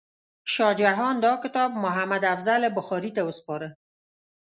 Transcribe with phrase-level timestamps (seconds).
[0.53, 3.67] شاه جهان دا کتاب محمد افضل بخاري ته وسپاره.